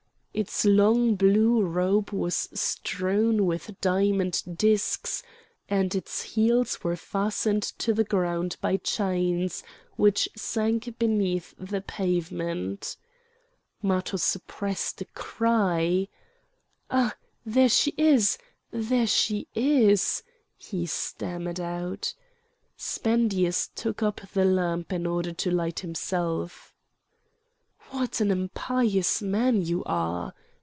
[0.33, 5.21] Its long blue robe was strewn with diamond discs,
[5.67, 9.61] and its heels were fastened to the ground by chains
[9.97, 12.95] which sank beneath the pavement.
[13.83, 16.07] Matho suppressed a cry.
[16.89, 17.13] "Ah!
[17.45, 18.37] there she is!
[18.71, 20.23] there she is!"
[20.57, 22.13] he stammered out.
[22.77, 26.69] Spendius took up the lamp in order to light himself.
[27.93, 30.33] "What an impious man you are!"